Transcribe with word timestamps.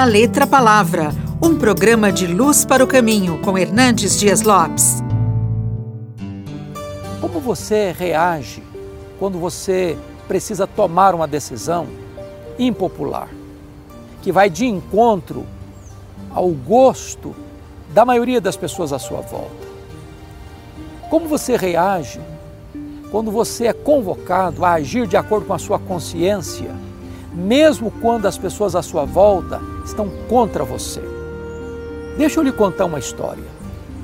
da 0.00 0.06
Letra 0.06 0.46
Palavra, 0.46 1.10
um 1.42 1.58
programa 1.58 2.10
de 2.10 2.26
luz 2.26 2.64
para 2.64 2.82
o 2.82 2.86
caminho 2.86 3.38
com 3.42 3.58
Hernandes 3.58 4.18
Dias 4.18 4.40
Lopes. 4.40 5.02
Como 7.20 7.38
você 7.38 7.92
reage 7.92 8.62
quando 9.18 9.38
você 9.38 9.98
precisa 10.26 10.66
tomar 10.66 11.14
uma 11.14 11.28
decisão 11.28 11.86
impopular, 12.58 13.28
que 14.22 14.32
vai 14.32 14.48
de 14.48 14.64
encontro 14.64 15.44
ao 16.30 16.48
gosto 16.48 17.36
da 17.92 18.02
maioria 18.02 18.40
das 18.40 18.56
pessoas 18.56 18.94
à 18.94 18.98
sua 18.98 19.20
volta? 19.20 19.68
Como 21.10 21.28
você 21.28 21.58
reage 21.58 22.22
quando 23.10 23.30
você 23.30 23.66
é 23.66 23.74
convocado 23.74 24.64
a 24.64 24.72
agir 24.72 25.06
de 25.06 25.18
acordo 25.18 25.44
com 25.44 25.52
a 25.52 25.58
sua 25.58 25.78
consciência, 25.78 26.74
mesmo 27.32 27.90
quando 28.00 28.26
as 28.26 28.36
pessoas 28.36 28.74
à 28.74 28.82
sua 28.82 29.04
volta 29.04 29.60
estão 29.84 30.08
contra 30.28 30.64
você? 30.64 31.02
Deixa 32.16 32.40
eu 32.40 32.44
lhe 32.44 32.52
contar 32.52 32.86
uma 32.86 32.98
história. 32.98 33.44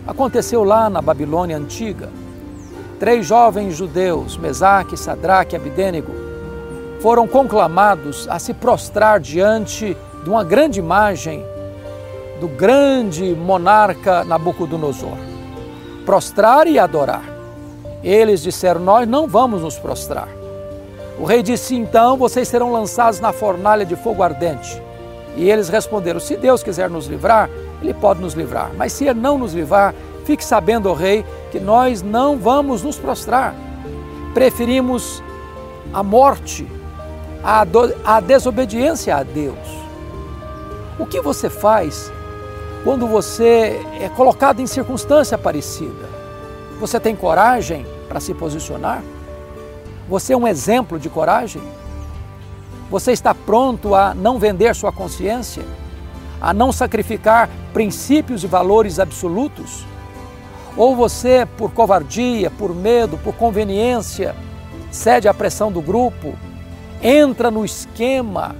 Aconteceu 0.07 0.65
lá 0.65 0.89
na 0.89 1.03
Babilônia 1.03 1.57
antiga. 1.57 2.09
Três 2.99 3.27
jovens 3.27 3.77
judeus, 3.77 4.37
Mesaque, 4.37 4.97
Sadraque 4.97 5.55
e 5.55 5.59
Abidênego, 5.59 6.13
foram 7.01 7.27
conclamados 7.27 8.27
a 8.29 8.39
se 8.39 8.55
prostrar 8.55 9.21
diante 9.21 9.97
de 10.23 10.31
uma 10.31 10.43
grande 10.43 10.79
imagem 10.79 11.45
do 12.41 12.49
grande 12.49 13.35
monarca 13.35 14.25
Nabucodonosor 14.25 15.37
prostrar 16.07 16.69
e 16.69 16.79
adorar. 16.79 17.25
Eles 18.03 18.41
disseram: 18.43 18.81
Nós 18.81 19.07
não 19.07 19.27
vamos 19.27 19.61
nos 19.61 19.77
prostrar. 19.77 20.29
O 21.19 21.25
rei 21.25 21.43
disse: 21.43 21.75
Então 21.75 22.17
vocês 22.17 22.49
serão 22.49 22.73
lançados 22.73 23.21
na 23.21 23.33
fornalha 23.33 23.85
de 23.85 23.97
fogo 23.97 24.23
ardente. 24.23 24.83
E 25.37 25.51
eles 25.51 25.69
responderam: 25.69 26.21
Se 26.21 26.37
Deus 26.37 26.63
quiser 26.63 26.91
nos 26.91 27.07
livrar, 27.07 27.49
Ele 27.83 27.95
pode 27.95 28.21
nos 28.21 28.35
livrar. 28.35 28.71
Mas 28.77 28.93
se 28.93 29.05
Ele 29.05 29.21
não 29.21 29.39
nos 29.39 29.53
livrar, 29.53 29.95
fique 30.25 30.45
sabendo, 30.45 30.91
ó 30.91 30.95
rei, 30.95 31.25
que 31.51 31.61
nós 31.61 32.03
não 32.03 32.37
vamos 32.37 32.83
nos 32.83 32.99
prostrar. 32.99 33.55
Preferimos 34.35 35.23
a 35.93 36.03
morte, 36.03 36.67
a, 37.43 37.65
do, 37.65 37.95
a 38.05 38.21
desobediência 38.21 39.17
a 39.17 39.23
Deus. 39.23 39.57
O 40.99 41.07
que 41.07 41.21
você 41.21 41.49
faz 41.49 42.11
quando 42.87 43.07
você 43.07 43.81
é 44.01 44.09
colocado 44.09 44.61
em 44.61 44.67
circunstância 44.67 45.37
parecida. 45.37 46.07
Você 46.79 47.01
tem 47.01 47.17
coragem 47.17 47.85
para 48.09 48.21
se 48.21 48.33
posicionar? 48.33 49.03
Você 50.09 50.33
é 50.33 50.37
um 50.37 50.47
exemplo 50.47 50.99
de 50.99 51.09
coragem? 51.09 51.63
Você 52.89 53.11
está 53.11 53.35
pronto 53.35 53.95
a 53.95 54.15
não 54.15 54.39
vender 54.39 54.75
sua 54.75 54.93
consciência? 54.93 55.65
A 56.41 56.55
não 56.55 56.71
sacrificar 56.71 57.51
princípios 57.73 58.45
e 58.45 58.47
valores 58.47 59.01
absolutos? 59.01 59.85
Ou 60.77 60.95
você, 60.95 61.49
por 61.57 61.73
covardia, 61.73 62.51
por 62.51 62.73
medo, 62.75 63.19
por 63.19 63.35
conveniência, 63.35 64.37
cede 64.93 65.27
à 65.27 65.35
pressão 65.35 65.73
do 65.73 65.81
grupo, 65.81 66.35
entra 67.03 67.51
no 67.51 67.65
esquema 67.65 68.55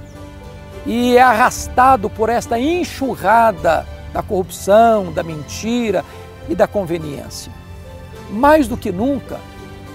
e 0.85 1.15
é 1.15 1.21
arrastado 1.21 2.09
por 2.09 2.27
esta 2.27 2.59
enxurrada 2.59 3.87
da 4.11 4.21
corrupção, 4.21 5.13
da 5.13 5.23
mentira 5.23 6.03
e 6.49 6.55
da 6.55 6.67
conveniência. 6.67 7.51
Mais 8.29 8.67
do 8.67 8.75
que 8.75 8.91
nunca, 8.91 9.39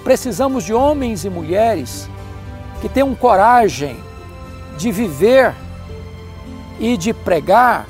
precisamos 0.03 0.65
de 0.65 0.75
homens 0.75 1.25
e 1.25 1.31
mulheres 1.31 2.09
que 2.81 2.89
tenham 2.89 3.15
coragem 3.15 3.97
de 4.77 4.91
viver 4.91 5.55
e 6.81 6.97
de 6.97 7.13
pregar 7.13 7.87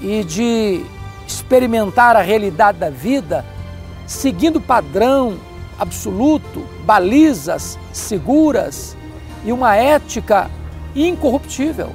e 0.00 0.24
de 0.24 0.84
experimentar 1.26 2.16
a 2.16 2.20
realidade 2.20 2.78
da 2.78 2.90
vida 2.90 3.44
seguindo 4.06 4.60
padrão 4.60 5.36
absoluto, 5.78 6.64
balizas 6.84 7.78
seguras 7.92 8.96
e 9.44 9.52
uma 9.52 9.76
ética 9.76 10.50
incorruptível. 10.94 11.90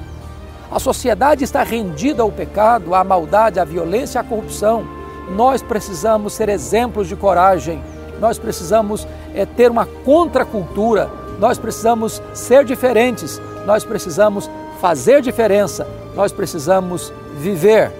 A 0.70 0.78
sociedade 0.78 1.42
está 1.42 1.62
rendida 1.62 2.22
ao 2.22 2.30
pecado, 2.30 2.94
à 2.94 3.02
maldade, 3.02 3.58
à 3.58 3.64
violência, 3.64 4.20
à 4.20 4.24
corrupção. 4.24 4.86
Nós 5.34 5.62
precisamos 5.62 6.32
ser 6.32 6.48
exemplos 6.48 7.08
de 7.08 7.16
coragem, 7.16 7.82
nós 8.20 8.38
precisamos 8.38 9.06
é, 9.34 9.46
ter 9.46 9.70
uma 9.70 9.86
contracultura, 9.86 11.10
nós 11.38 11.58
precisamos 11.58 12.22
ser 12.34 12.64
diferentes, 12.64 13.40
nós 13.66 13.84
precisamos 13.84 14.50
fazer 14.80 15.20
diferença, 15.22 15.86
nós 16.14 16.32
precisamos 16.32 17.12
viver 17.38 17.90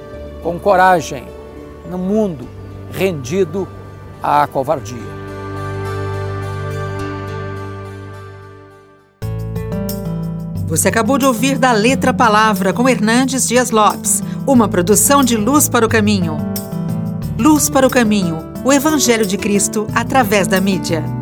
com 0.42 0.58
coragem 0.58 1.24
no 1.90 1.98
mundo 1.98 2.46
rendido 2.92 3.66
à 4.22 4.46
covardia. 4.46 5.20
Você 10.66 10.86
acabou 10.86 11.18
de 11.18 11.26
ouvir 11.26 11.58
da 11.58 11.72
Letra 11.72 12.14
Palavra 12.14 12.72
com 12.72 12.88
Hernandes 12.88 13.48
Dias 13.48 13.70
Lopes, 13.70 14.22
uma 14.46 14.68
produção 14.68 15.22
de 15.22 15.36
Luz 15.36 15.68
para 15.68 15.84
o 15.84 15.88
Caminho. 15.88 16.36
Luz 17.36 17.68
para 17.68 17.86
o 17.86 17.90
Caminho, 17.90 18.49
o 18.64 18.72
Evangelho 18.72 19.26
de 19.26 19.36
Cristo 19.36 19.86
através 19.94 20.46
da 20.46 20.60
mídia. 20.60 21.19